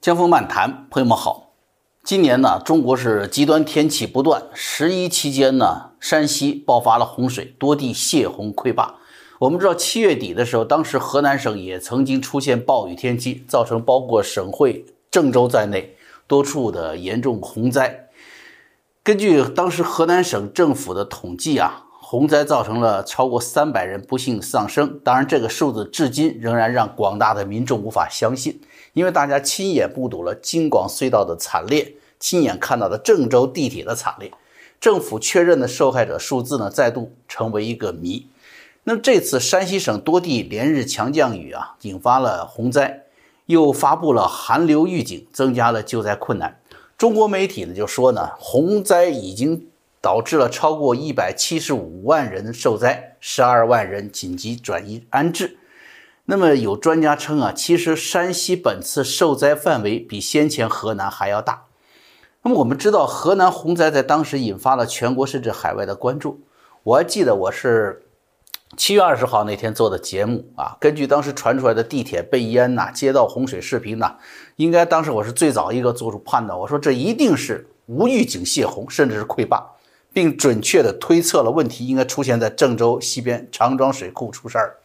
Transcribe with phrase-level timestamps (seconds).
[0.00, 1.52] 江峰漫谈，朋友们好。
[2.04, 4.42] 今年呢，中国是极端天气不断。
[4.54, 8.94] 十一期间呢，山西爆发了洪水，多地泄洪溃坝。
[9.38, 15.94] 我们知道，七月底的时候，当时河南省也曾经出现暴雨天气，造成包括省会郑州在内
[16.26, 18.08] 多处的严重洪灾。
[19.02, 21.88] 根据当时河南省政府的统计啊。
[22.10, 28.60] 洪灾造成了超过三百人不幸丧生，当然这个数字至今仍然让广大的民众无法相信，
[28.94, 34.32] 因为大家亲眼目睹了京广隧道的惨烈，亲眼看到了郑州地铁的惨烈，
[34.80, 38.26] 政府确认的受害者数字呢再度成为一个谜。
[38.82, 43.04] 那么这次山西省多地连日强降雨啊，引发了洪灾，
[43.46, 46.58] 又发布了寒流预警，增加了救灾困难。
[46.98, 49.68] 中国媒体呢就说呢，洪灾已经。
[50.00, 55.58] 导致了超过一百七十五万人受灾，十二万人紧急转移安置。
[56.24, 61.64] 那么有专家称啊，其实山西本次受灾范围比先前河南还要大。
[62.42, 66.40] 那么我们知道，河南洪灾在当时引发了全国甚至海外的关注。
[66.84, 68.04] 我还记得我是
[68.76, 74.16] 七月二十号那天做的节目啊，根据当时传出来的地铁被淹呐、街道洪水视频呐，
[74.56, 79.66] 应该当时我是最早一个做出判断，我说这一定是无预警泄洪，甚至是溃坝。
[80.12, 84.76] 并准确地推测了问题应该出现在郑州西边长庄水库出事儿，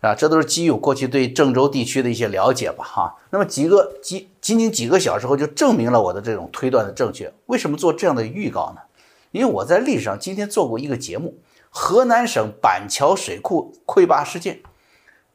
[0.00, 3.16] 啊，这都是基于我过去对郑州地区的一些了解吧，哈。
[3.30, 7.32] 那么几个几仅仅几个小时后就证明了我的这种推断的正确。
[7.46, 8.82] 为什么做这样的预告呢？
[9.30, 11.38] 因为我在历史上今天做过一个节目，
[11.70, 14.60] 河南省板桥水库溃坝事件，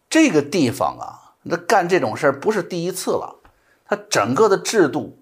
[0.10, 3.38] 这个地方啊，那干这种事儿不是第一次了，
[3.86, 5.18] 它整个的制度、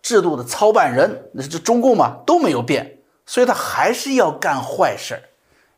[0.00, 2.93] 制度的操办人，那这中共嘛都没有变。
[3.26, 5.22] 所以他还是要干坏事儿，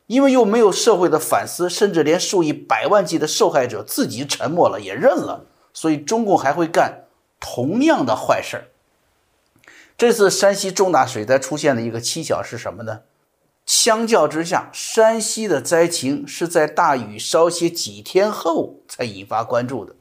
[0.07, 7.05] 因为又没有社会的反思，甚至连数以百万计的受害者自己沉默了也认了，所以中共还会干
[7.39, 8.67] 同样的坏事儿。
[9.97, 13.01] 这次山西重大水灾出现的一个蹊跷是什么呢？
[13.65, 19.95] 相较之下，山西的灾情是在大雨稍歇几天后才引发关注的。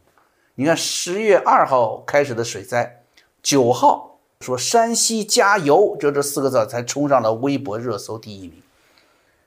[0.57, 3.03] 你看，十月二号开始的水灾，
[3.43, 4.16] 九号。
[4.41, 8.63] 说山西加油，就这四个字才冲上了微博热搜第一名。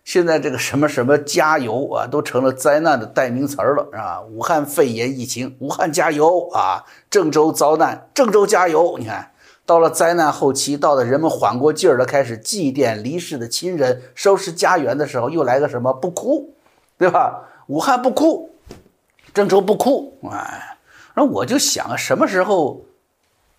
[0.03, 4.21] 现在这个什么什么加油啊，都成了灾难的代名词了，是吧！
[4.21, 6.85] 武汉肺炎疫情，武汉加油啊！
[7.11, 8.97] 郑州遭难，郑州加油。
[8.97, 9.31] 你看
[9.67, 16.55] 到了灾难后期，到了人们缓过劲儿了，开始祭奠离世的亲人，收拾家园的时候，又来个什么不哭，
[16.97, 17.47] 对吧？
[17.67, 18.49] 武汉不哭，
[19.31, 20.79] 郑州不哭，哎，
[21.13, 22.83] 那我就想，什么时候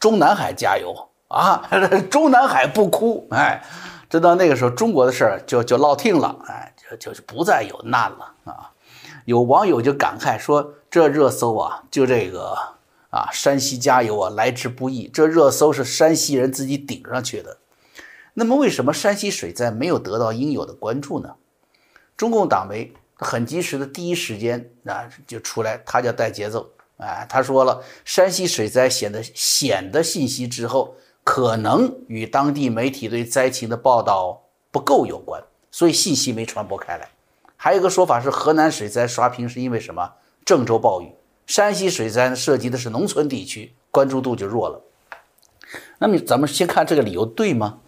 [0.01, 1.10] 中南海加油？
[1.31, 1.69] 啊，
[2.11, 3.65] 中南海不哭，哎，
[4.09, 8.73] 直到那个时候，中国的事儿就就落定了，哎，就就是不再有难了啊。
[9.27, 12.57] 有网友就感慨说：“这热搜啊，就这个
[13.11, 15.07] 啊，山西加油啊，来之不易。
[15.07, 17.59] 这热搜是山西人自己顶上去的。
[18.35, 21.37] 那么，为什么山西水灾没有得到应有的关注呢？
[22.17, 30.97] 中共党媒很及时的第一时间啊就出来，他叫带节奏，哎，他说了，山西水灾显得显的信息之后。
[31.23, 37.11] 可能与当地媒体对灾情的报道不够有关，所以信息没传播开来。
[37.57, 40.15] 还有一个说法是，河南水灾刷屏是因为什么？
[40.45, 41.13] 郑州暴雨，
[41.47, 44.83] 山西水灾涉及的是农村地区，关注度就弱了。
[45.99, 47.81] 那么咱们先看这个理由对吗？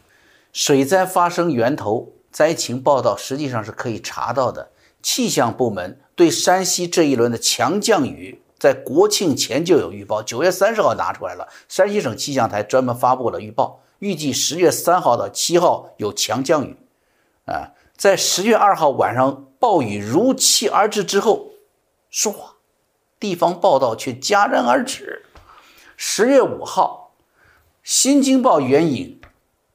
[0.52, 4.70] 水灾发生源头、灾情报道实际上是可以查到的。
[5.02, 8.41] 气象部门对山西这一轮的强降雨。
[8.62, 11.48] 在国庆前就有预报，九月三十号拿出来了。
[11.68, 16.76] 山西省气象台专门发布了预报，预计十月三号到七号有强降雨。
[17.46, 21.50] 啊，在十月二号晚上暴雨如期而至之后，
[22.12, 22.32] 唰，
[23.18, 25.26] 地方报道却戛然而止。
[25.96, 27.14] 十月五号，
[27.82, 29.20] 《新京报》援引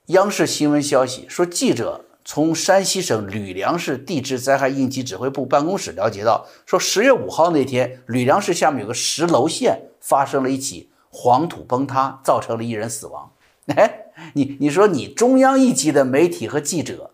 [0.06, 2.06] 央视新闻消息说，记者。
[2.30, 13.31] 从山西省吕梁市地质灾害应急指挥部办公室了解到，说十月五号那天，吕梁市下面有个石楼县发生了一起黄土崩塌，造成了一人死亡。
[13.74, 17.12] 哎，你你说你中央一级的媒体和记者，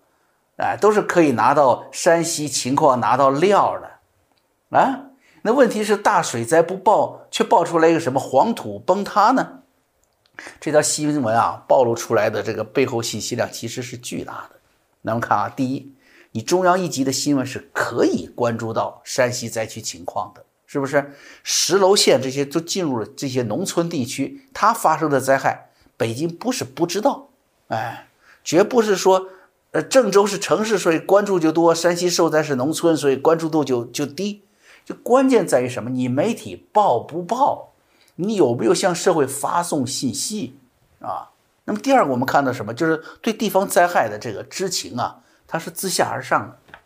[0.58, 5.12] 哎，都是可以拿到山西情况拿到料的，啊，
[5.44, 9.60] 那问题是大水灾不报，却爆出来一个什么黄土崩塌呢？
[10.60, 14.56] 这条新闻啊，暴露出来的这个背后信息量其实是巨大的。
[15.04, 15.94] 那么看啊，第一，
[16.32, 21.14] 你中央一级的新闻是可以关注到山西灾区情况的，是不是？
[21.44, 27.30] 石楼县这些都进入了这些农村地区，它发生的灾害，北京不是不知道，
[27.68, 28.08] 哎，
[28.44, 29.28] 绝不是说，
[29.72, 34.44] 呃，郑州是城市，所以关注就多；山西受灾是农村，所以关注度就就低。
[34.86, 35.90] 就关键在于什么？
[35.90, 37.74] 你媒体报不报？
[38.16, 40.56] 你有没有向社会发送信息
[41.00, 41.33] 啊？
[41.66, 42.74] 那么第二个，我们看到什么？
[42.74, 46.78] 就是对地方灾害的这个知情啊，它是自下而上的，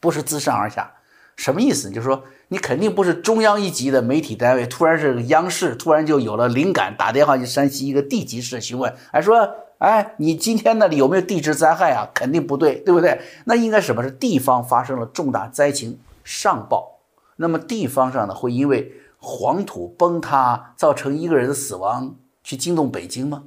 [0.00, 0.92] 不是自上而下。
[1.34, 1.90] 什么意思？
[1.90, 9.48] 就是说，你肯定不是中央一级的媒体单位，突然是央视，突然就有了灵感，打电话去山西一个地级市询问，还说，
[9.78, 12.10] 哎，你今天那里有没有地质灾害啊？
[12.12, 13.22] 肯定不对，对不对？
[13.46, 16.98] 那应该什么是地方发生了重大灾情上报，
[17.36, 23.44] 那么地方上呢会因为黄土崩塌造成一个人的死亡去惊动北京吗？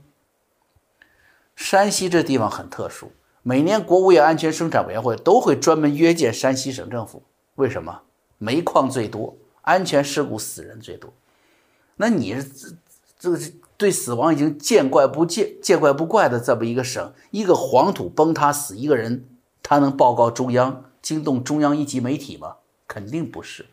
[1.55, 3.11] 山西这地方很特殊，
[3.41, 7.23] 每年国务院安全生产委员会都会专门约见山西省政府。
[7.55, 8.01] 为什么
[8.37, 11.13] 煤矿最多，安全事故死人最多？
[11.95, 12.75] 那你是
[13.17, 13.39] 这个
[13.77, 19.25] 对死亡已经见怪不见、见怪不怪的这么一个省，一个黄土崩塌死一个人，
[19.63, 22.57] 他能报告中央，惊动中央一级媒体吗？
[22.87, 23.65] 肯定不是。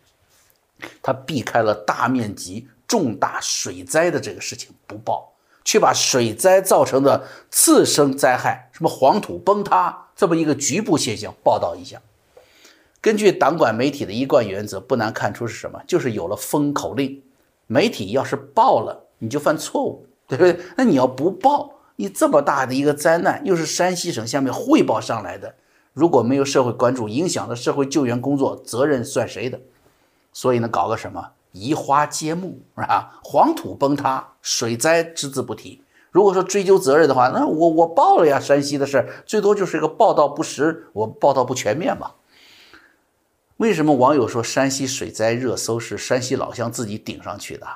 [1.02, 5.31] 他避开了大面积重大水灾的这个事情不报，
[5.64, 12.00] 去把水灾造成的次生灾害，什么黄土崩塌这么一个局部现象报道一下。
[13.00, 15.82] 根据党管媒体的一贯原则，不难看出是什么？
[15.88, 17.23] 就是有了封口令，
[17.67, 20.59] 媒体要是报了，你就犯错误， 对不对？
[20.76, 25.56] 那你要不报，你这么大的一个灾难，又是山西省下面汇报上来的，
[25.93, 29.61] 如果没有社会关注，影响了社会救援工作，责任算谁的？
[30.32, 33.19] 所以呢，搞个什么移花接木是吧？
[33.25, 35.82] 黄土崩塌、水灾只字不提。
[36.10, 42.10] 如果说追究责任的话，那我我报了呀，山西的事最多就是一个报道不实，我报道不全面嘛。
[43.56, 47.66] 为什么网友说山西水灾热搜是山西老乡自己顶上去的？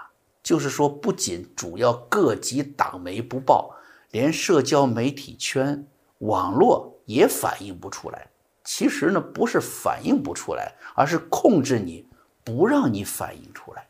[0.43, 3.75] 就是说，不仅主要各级党媒不报，
[4.11, 5.87] 连社交媒体圈、
[6.19, 8.29] 网络也反映不出来。
[8.63, 12.07] 其实呢，不是反映不出来，而是控制你，
[12.45, 13.86] 不让你反映出来。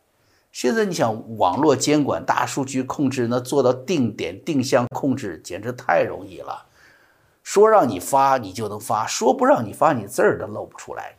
[0.57, 6.65] 现在你想网络监管、大数据控制，那做到定点定向控制，简直太容易了。
[7.43, 11.17] 说让你发，你就能发；说不让你发，你字儿都露不出来。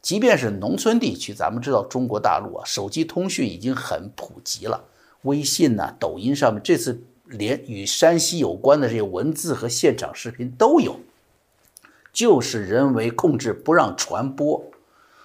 [0.00, 4.82] 即便是农村地区，咱们知道中国大陆啊，手机通讯已经很普及了，
[5.22, 10.98] 微信呐、抖音上面这次连与山西有关的这些文字和现场视频都有，
[12.12, 14.64] 就是人为控制不让传播，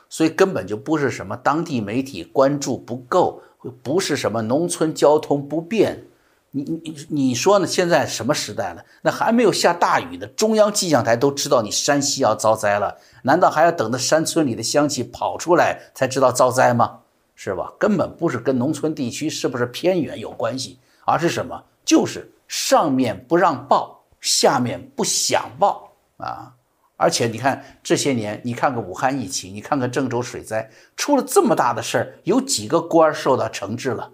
[0.07, 3.41] 所以根本就不是什么当地媒体关注不够，
[3.83, 6.05] 不是什么农村交通不便。
[6.51, 7.67] 你你你说呢？
[7.67, 8.83] 现在什么时代了？
[9.01, 16.99] 那还没有下大雨呢中央气象台都知道你山西要遭灾了，难道还要等到山村里的乡亲跑出来才知道遭灾吗？
[17.35, 17.73] 是吧？
[17.77, 21.63] 根本不是跟农村地区是不是偏远有关系，而是什么？
[21.85, 26.55] 就是上面不让报，下面不想报啊！
[26.97, 34.11] 而且你看这些年，你看看武汉疫情，你看看郑州水灾，出了这么大的事儿，有几个官受到惩治了？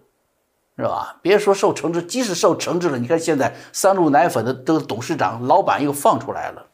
[0.76, 1.20] 是吧？
[1.22, 6.68] 别说受惩治，即使受惩治了，你看现在三鹿奶粉的这个董事长、老板又放出来了。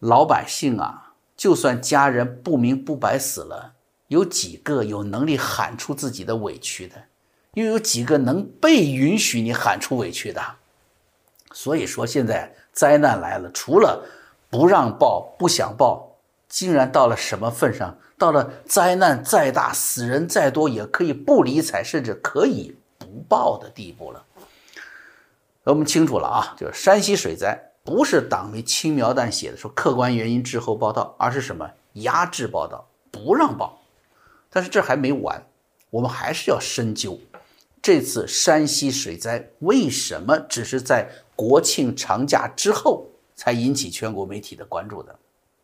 [0.00, 3.74] 老百姓啊，就算家人不明不白死了，
[4.08, 6.96] 有几个有能力喊出自己的委屈的？
[7.54, 10.42] 又有几个能被允许你喊出委屈的？
[11.52, 14.04] 所以说，现在灾难来了，除了
[14.52, 17.96] 不让报、不想报，竟然到了什么份上？
[18.18, 24.26] 到了灾难再大，死人再多，也可以不理睬，甚至可以不报的地步了。
[25.64, 33.80] 我们清楚了啊，就是山西水灾不是党媒轻描淡写的说客观原因滞后报道，而是什么压制报道，不让报。
[34.50, 35.46] 但是这还没完，
[35.88, 37.18] 我们还是要深究
[37.80, 45.16] 这次山西水灾为什么只是在国庆长假之后才引起全国媒体的关注的？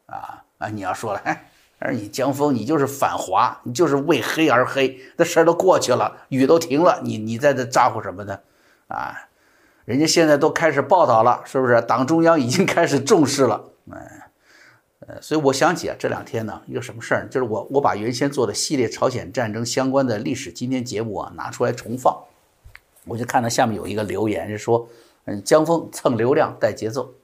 [0.06, 1.50] 啊啊，你要说了，哎。
[1.80, 8.40] 而你江峰，你就是反华，你就是为黑而黑，那事儿都过去了，雨都停了，你你在这咋呼什么呢？
[8.88, 9.14] 啊，
[9.84, 11.80] 人家现在都开始报道了，是不是？
[11.82, 13.96] 党中央已经开始重视了，嗯，
[15.06, 22.25] 呃，所以我想起啊，这两天呢，一个什么事儿，就是我我把原先做的系列朝鲜战争相关的历史今天节目啊拿出来重放，
[23.04, 24.88] 我就看到下面有一个留言是说，
[25.26, 27.14] 嗯，江峰蹭流量带节奏。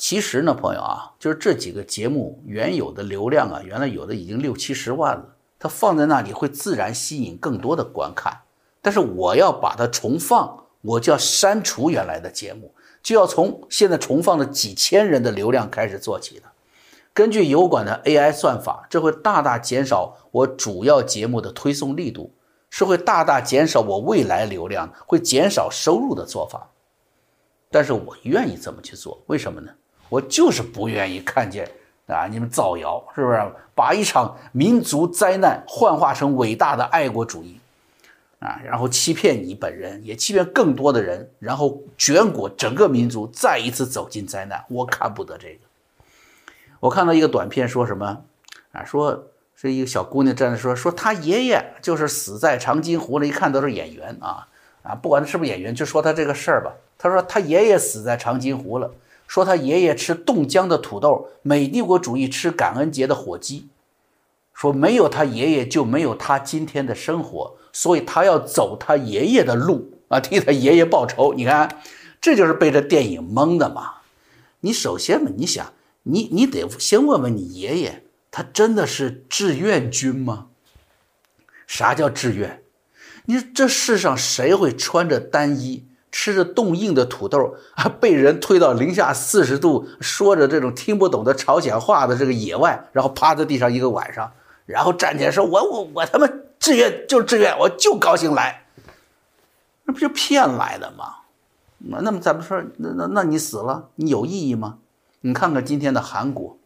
[0.00, 8.40] 其实呢，朋友啊，就是这几个节目原有的流量啊，原来有的已经六七十万了，它放在那里会自然吸引更多的观看。
[8.80, 16.46] 但是我要把它重放，我就要删除原来的节目，就要从现在重放的几千人的流量开始做起的。
[17.12, 22.32] 根据油管的 AI 算法，这会大大减少我主要节目的推送力度，
[22.70, 26.70] 是会大大减少我未来流量，会减少收入的做法。
[27.70, 29.72] 但是我愿意这么去做，为什么呢？
[30.10, 31.66] 我就是不愿意看见
[32.06, 32.26] 啊！
[32.30, 33.40] 你们造谣是不是？
[33.74, 37.58] 把一场民族灾难幻化成伟大的爱国主义。
[38.40, 44.64] 啊，然后欺骗你本人，也欺骗更多的人，然后全国整个民族再一次走进灾难。
[44.68, 45.58] 我看不得这个。
[46.80, 48.22] 我看到一个短片，说什么
[48.72, 48.82] 啊？
[48.82, 53.26] 说是一个小姑娘站着说，说她爷爷就是死在长津湖了。
[53.26, 54.48] 一看都是演员啊
[54.82, 56.72] 啊，不管他是不是演员，就说他这个事儿吧。
[56.96, 58.90] 他说他爷爷死在长津湖了，
[59.30, 63.68] 说他爷爷吃冻僵的土豆，美帝国主义吃感恩节的火鸡，
[64.52, 71.32] 说没有他爷爷就没有他今天的生活，所以他要走他爷爷的路啊，替他爷爷报仇。
[71.34, 71.80] 你看，
[72.20, 73.98] 这就是被这电影蒙的嘛。
[74.62, 75.72] 你首先嘛，你想。
[76.02, 80.48] 你你得先问问你爷爷，他真的是志愿军吗？
[81.68, 82.64] 啥叫志愿？
[83.26, 94.32] 你这世上谁会穿着单衣，吃着冻硬的土豆啊， 被人推到零下四十度，说着这种听不懂的朝鲜话的这个野外，然后趴在地上一个晚上，
[94.66, 98.64] 然后站起来说：“我我我他妈志愿就是志愿，我就高兴来。”
[99.84, 101.16] 那不就骗来的吗？
[101.78, 104.78] 那那么咱们说，那那那你死了，你有意义吗？
[105.22, 106.58] 你看看今天的韩国，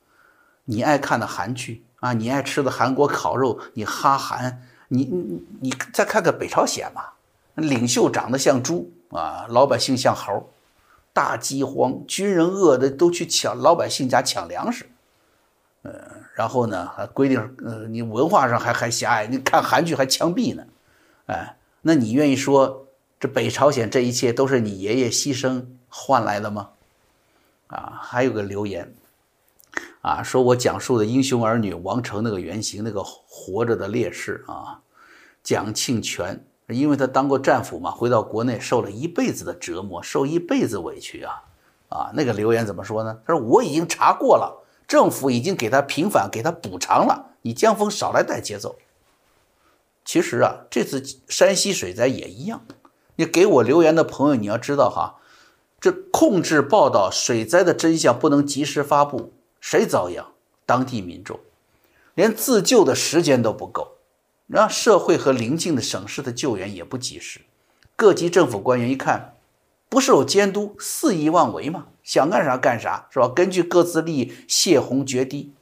[0.65, 7.15] 你爱看的韩剧啊，你爱吃的韩国烤肉，你哈韩，你你你再看看北朝鲜吧，
[7.55, 10.51] 领袖长得像猪啊，老百姓像猴，
[11.13, 14.87] 大饥荒，军人饿的都去抢老百姓家抢粮食，
[15.83, 15.93] 呃，
[16.35, 20.67] 然后呢还规定，呃，你文化上还还狭隘，你看韩剧还枪毙呢，
[21.27, 22.89] 哎，那你愿意说
[23.21, 26.71] 这北朝鲜这一切都是你爷爷牺牲换来的吗？
[27.69, 28.93] 啊，还有个留言，
[30.03, 34.81] 啊，说我讲述的英雄儿女王成那个原型，那个活着的烈士啊，
[35.45, 41.43] 蒋庆泉，因为他当过战俘嘛，回到国内受了一辈子的折磨，受一辈子委屈啊，
[41.89, 43.19] 啊，那个留言怎么说呢？
[43.27, 48.77] 他说我已经查过了，政府已经给他平反，给他补偿了，你江峰少来带节奏。
[50.05, 52.65] 其实啊，这次山西水灾也一样，
[53.17, 55.21] 你给我留言的朋友，你要知道哈。
[55.81, 60.29] 这控制报道水灾的真相不能及时发布，谁遭殃？
[60.65, 61.39] 当地民众，
[62.15, 63.94] 连自救的时间都不够，
[64.55, 67.41] 让社会和邻近的省市的救援也不及时。
[67.97, 69.35] 各级政府官员一看，
[69.89, 73.27] 不受监督，肆意妄为嘛，想干啥干啥，是吧？
[73.27, 75.53] 根据各自利益泄洪决堤。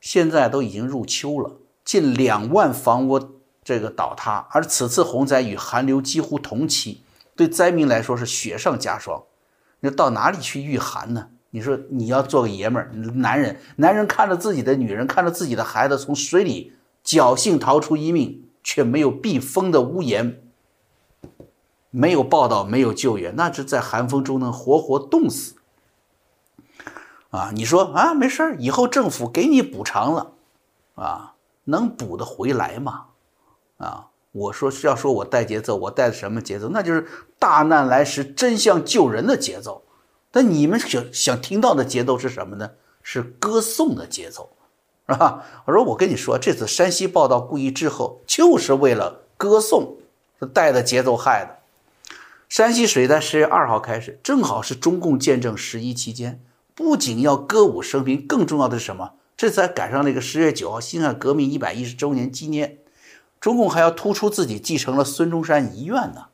[0.00, 7.02] 现在都已经入秋了，近两万房屋这个倒塌，而此次洪灾与寒流几乎同期，
[7.34, 9.24] 对灾民来说是雪上加霜。
[9.80, 11.30] 你到哪里去御寒呢？
[11.50, 16.72] 你说你要做个爷们儿，男人，男人看着自己的女人，看着自己的孩子从水里
[17.04, 20.42] 侥幸逃出一命，却没有避风的屋檐，
[21.90, 25.56] 没有报道，没有救援，那是在寒风中能活活冻死。
[27.30, 30.32] 啊，你说啊，没事，以后政府给你补偿了，
[30.94, 33.06] 啊，能补得回来吗？
[33.78, 34.08] 啊？
[34.32, 36.70] 我说是要说我带节奏，我带的什么节奏？
[36.70, 37.06] 那就是
[37.38, 39.82] 大难来时真相救人的节奏。
[40.30, 42.70] 但你们想想听到的节奏是什么呢？
[43.02, 44.48] 是歌颂的节奏，
[45.08, 45.44] 是吧？
[45.66, 49.96] 我说我跟你说，这次山西报道故意滞后，就是为了歌颂，
[50.54, 51.58] 带的节奏害的。
[52.48, 56.40] 山西水灾十月二号开始，正好是中共建政十一期间，
[56.74, 59.12] 不仅要歌舞升平，更重要的是什么？
[59.36, 62.78] 这次还赶上那个十月九号辛亥革命一百一十周年纪念。
[63.40, 66.26] 中共还要突出自己继承了孙中山遗愿呢。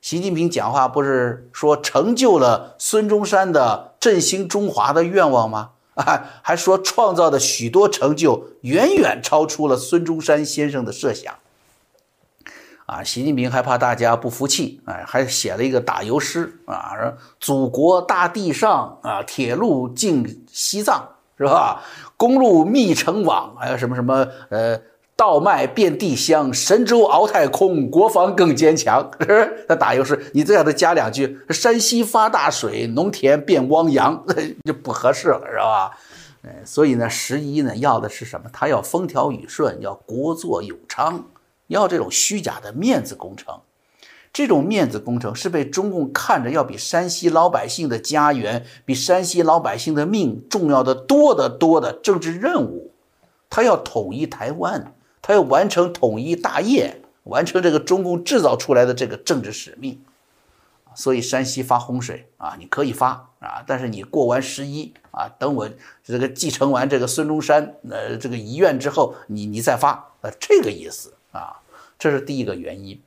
[0.00, 5.70] 习近平讲话不是说成就了孙中山的振兴中华的愿望吗？
[5.96, 11.34] 啊，还说创造的许多成就远远超出了孙中山先生的设想。
[12.86, 21.82] 啊，习近平还怕大家不服气，哎，还写了一个打油诗啊，说祖国大地上啊，铁路进西藏是吧？
[22.16, 24.80] 公路密成网，还有什么什么呃。
[25.16, 29.10] 稻麦遍地香，神州熬太空，国防更坚强。
[29.66, 34.22] 他打油诗，你再给他加两句：山西发大水，农田变汪洋，
[34.64, 35.98] 就不合适了，是吧？
[36.46, 38.50] 哎，所以呢，十一呢要的是什么？
[38.52, 41.24] 他要风调雨顺，要国祚有昌，
[41.68, 43.60] 要这种虚假的面子工程。
[44.34, 52.92] 这种面子工程是被中共看着要比山西老百姓的家园、比山西老百姓的命重要的多得多的政治任务。
[53.48, 54.92] 他要统一台湾。
[55.26, 60.00] 他要完成统一大业，完成这个中共制造出来的这个政治使命，
[60.94, 65.68] 所以山西发洪水啊，你可以发啊，但是你过完十一啊，等我
[66.04, 71.58] 这个继承完这个孙中山呃这个遗愿之后，你你再发，呃这个意思啊，
[71.98, 73.02] 这是第一个原因。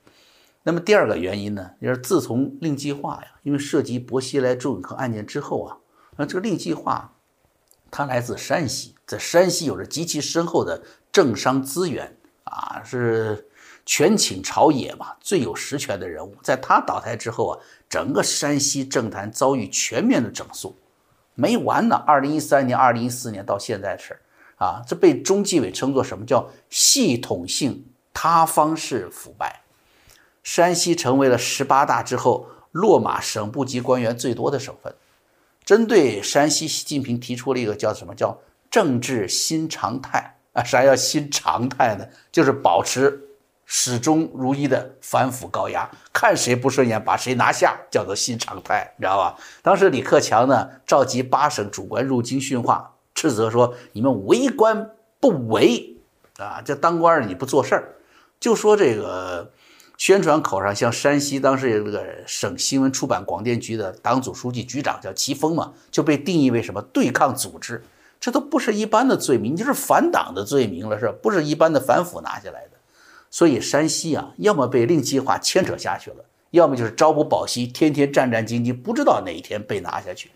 [0.64, 5.78] 那么第二个原因呢，就是自从令计划呀，因为涉及薄熙来、周永康案件之后啊，
[6.18, 7.14] 那这个令计划，
[7.90, 10.84] 它来自山西，在山西有着极其深厚的。
[11.12, 13.48] 政商资源啊，是
[13.86, 20.75] 权倾朝野嘛，最有实权的人物，在他倒台之后啊，整个山西政坛遭遇全面的整肃，
[21.34, 21.96] 没完呢。
[22.06, 24.20] 二零一三年、二零一四年到现在的事儿
[24.63, 29.62] 啊，这被中纪委称作什么叫系统性塌方式腐败。
[30.44, 34.94] 山西成为了十八大之后落马省部级官员最多的省份。
[35.66, 38.39] 针对山西，习近平提出了一个叫什么叫
[38.72, 40.63] 政治新常态啊？
[40.63, 42.06] 啥叫新常态呢？
[42.32, 43.25] 就是保持。
[43.72, 49.38] 始终如一的反腐高压，看谁不顺眼把谁拿下，叫做新常态，你知道吧？
[49.62, 54.89] 当时李克强呢召集八省主官入京训话，斥责说你们为官
[55.20, 55.98] 不为
[56.38, 57.94] 啊，这当官的你不做事儿，
[58.39, 59.51] 就说这个
[60.00, 67.86] 宣传口上，像山西当时这个省新闻出版广电局的党组书记局长叫齐峰嘛，就被定义为什么对抗组织，
[68.20, 71.12] 这都不是一般的罪名，你就是反党的罪名了，是？
[71.22, 72.72] 不是一般的反腐拿下来的。
[73.32, 80.32] 所以山西啊，要么被令计划牵扯下去了，要么就是朝不保夕，天天战战兢兢，不知道哪一天被拿下去。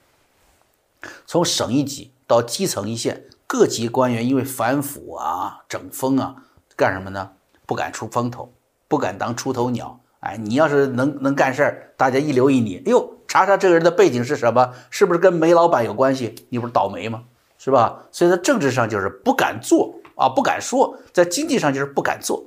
[1.26, 6.36] 从省一级到基层一线，各级官员因为反腐啊、整风啊，
[6.78, 7.32] 干什么呢？
[7.66, 8.54] 不敢出风头，
[8.88, 10.00] 不敢当出头鸟。
[10.22, 16.36] 哎，你要是能能干事儿，大家一留意你，哎呦，查查这个人的背景是什么，是不是跟煤老板有关系？
[16.48, 17.24] 你不是倒霉吗？
[17.64, 18.04] 是吧？
[18.12, 22.44] 所以在政治上就是不敢做啊，不敢说；在经济上就是不敢做。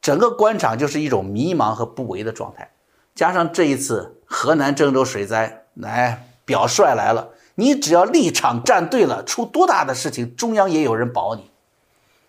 [0.00, 2.72] 整个官场就是一种迷茫和不为的状态，
[3.14, 11.52] 加上这一次河南郑州水灾，来表率来了，你只要立场站对了，出多大的事情，中央也有人保你。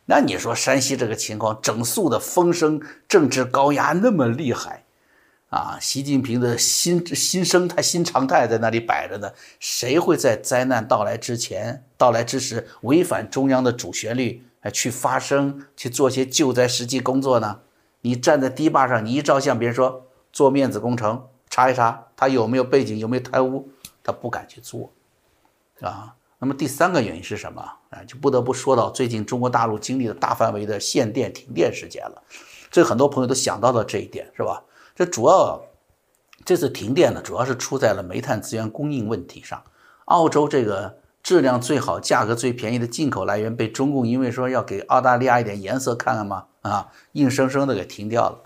[0.05, 4.82] 那你说山西这个情况，整肃的风声，政治高压那么厉害，
[5.53, 14.43] 啊，习近平的新新生态、新常态在那里摆着呢，谁会在灾难到来之前、到来之时违反中央的主旋律？
[14.61, 17.59] 哎，去发声，去做些救灾实际工作呢？
[18.01, 23.69] 你站在堤坝上，你一照相，别人说做面子工程，查一查他有没有背景，有没有贪污，
[24.03, 24.91] 他不敢去做，
[25.81, 26.15] 啊。
[26.39, 27.61] 那么第三个原因是什么？
[27.91, 32.23] 啊，就不得不说到最近中国大陆经历了大范围的限电停电事件了。
[32.71, 34.63] 这很多朋友都想到了这一点，是吧？
[34.95, 35.63] 这主要
[36.45, 39.63] 这次停电呢，主要是出在了煤炭资源供应问题上。
[40.05, 40.99] 澳洲这个。
[41.23, 48.41] 质量最好、价格最便宜的进口来源被中共因为说要给澳大利亚一点颜色看看嘛，啊，硬生生的给停掉了。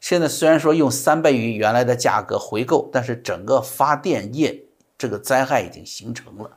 [0.00, 4.64] 现在虽然说用三倍于原来的价格回购，但是整个发电业
[4.98, 6.50] 这个灾害已经形成了。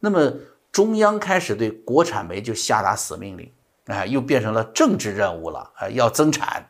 [0.00, 0.32] 那么
[0.72, 3.52] 中央开始对国产煤就下达死命令，
[3.88, 6.66] 啊，又变成了政治任务了，啊，要增产。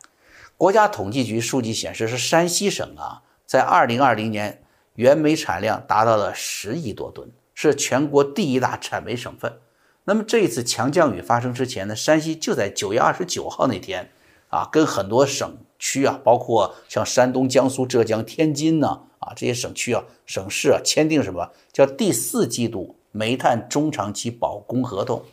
[0.62, 4.62] 国家统计局数据显示，是山西省啊，在二零二零年
[4.94, 7.32] 原煤产量达到了十亿多吨。
[7.52, 9.58] 是全国第一大产煤省份。
[10.04, 14.10] 那么这一次强降雨发生之前呢，山西就在九月二十九号那天
[14.50, 25.24] 啊，跟很多省区啊，包括像山东、江苏、浙江、天津呢啊这些省区啊、省市啊，签订什么叫第四季度煤炭中长期保供合同？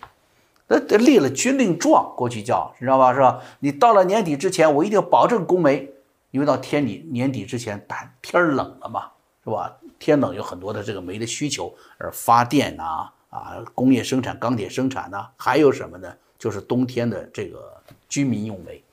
[0.69, 3.11] 那立了军令状，过去叫你知道吧？
[3.11, 3.41] 是吧？
[3.59, 5.91] 你到了年底之前，我一定要保证供煤，
[6.29, 9.09] 因为到天底年底之前，天天冷了嘛，
[9.43, 9.75] 是吧？
[9.97, 16.13] 天冷有很多的这个煤的需求，而发电呐，啊，工业生产、钢铁生产呐，还有什么呢？
[16.37, 17.73] 就是冬天的这个
[18.07, 18.83] 居民用煤。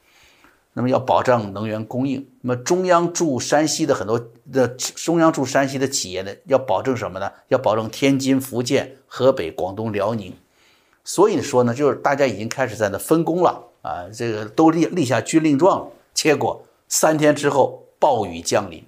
[0.72, 4.18] 那么要保障能源供应，那么中央驻山西的很多
[4.52, 7.32] 的中央驻山西的企业呢，要保证什么呢？
[7.48, 10.34] 要保证天津、福建、河北、广东、辽宁。
[11.08, 15.88] 所以说呢，就是大家已经开始在那分工了啊，这个都立立下军令状了。
[16.12, 18.84] 结果三天之后，暴雨降临。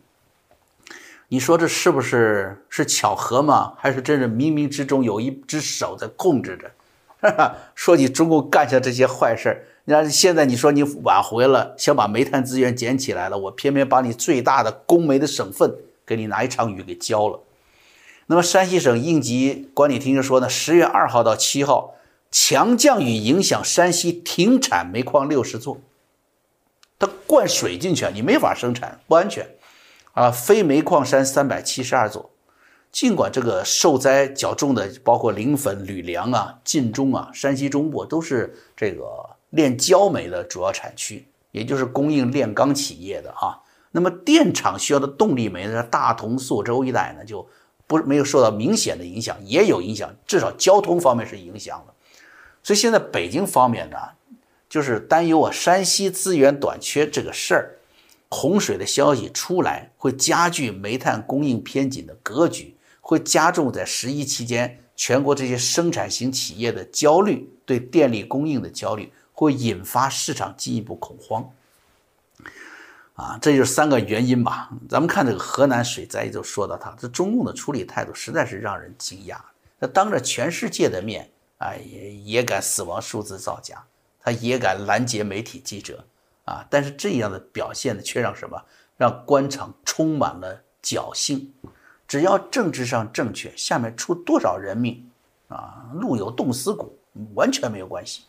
[1.28, 3.74] 你说这是不是是巧合吗？
[3.78, 6.72] 还是真是冥冥之中有一只手在控制着？
[7.20, 15.72] 哈哈说你中共干下这些坏事儿，你看现在你说你挽回了，想把煤炭资源捡起来了，我偏偏把你最大的供煤的省份
[16.04, 17.38] 给你拿一场雨给浇了。
[18.26, 21.94] 那么山西省应急管理厅就说呢，十月二号到七号
[22.30, 25.78] 强降雨影响山西停产煤矿六十座，
[26.98, 29.48] 它灌水进去，你没法生产，不安全。
[30.12, 32.30] 啊，非煤矿山三百七十二座，
[32.90, 39.06] 尽管这个受灾较重的包括临汾、吕梁啊、晋中啊、山西中部都是这个
[39.50, 43.62] 炼焦煤的主要产区，也就是供应炼钢企业的啊。
[43.92, 47.48] 那么电厂需要的动力煤呢，大同、朔州一带呢，就
[47.86, 51.94] 不没有受到明显的影响，也有影响，至少交通方面是影响了。
[52.68, 53.96] 所以现在北京方面呢，
[54.68, 57.78] 就是担忧啊，山西资源短缺这个事儿。
[58.28, 71.50] 洪水的消息出来，会加剧煤炭供应偏紧的格局，会加重在十一期间全国这些生产型企业的焦虑，对电力供应的焦虑，会引发市场进一步恐慌。
[73.14, 74.68] 啊，这就是三个原因吧。
[74.90, 79.38] 咱们看这个河南水灾，就说到它，这中共的处理态度实在是让人惊讶。
[79.81, 83.85] 他当着全世界的面，哎，也也敢死亡数字造假，
[84.21, 86.05] 他也敢拦截媒体记者
[86.44, 86.66] 啊。
[86.68, 88.62] 但是这样的表现呢，却让什么？
[88.97, 91.55] 让官场充满了侥幸。
[92.07, 95.11] 只要政治上正确，下面出多少人命
[95.49, 96.99] 啊，路有冻死骨，
[97.35, 98.23] 完全没有关系。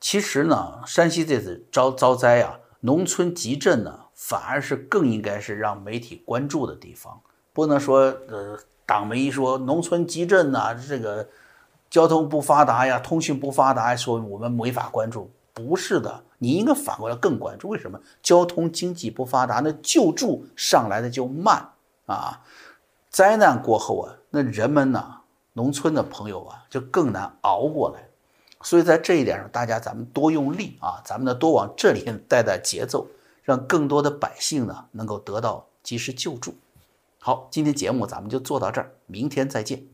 [0.00, 7.20] 其实呢，山西这次遭遭灾啊，农村集镇呢，反而是更应该是让媒体关注的地方，
[7.52, 11.28] 不能说呃，党媒一说农村集镇呐，这个
[11.94, 17.68] 交通不发达呀，通讯不发达，说我们没法关注，不是的，你应该反过来更关注。
[17.68, 21.70] 为什么交通经济不发达，那救助上来的就慢。
[22.06, 22.42] 啊，
[23.10, 25.18] 灾难过后啊，那人们呢，
[25.52, 28.08] 农村的朋友啊，就更难熬过来。
[28.62, 33.06] 所以在这一点上，大家咱们多用力啊，咱们呢多往这里带带节奏，
[33.44, 36.56] 让更多的百姓呢能够得到及时救助。
[37.20, 39.93] 好，今天节目咱们就做到这儿，明天再见。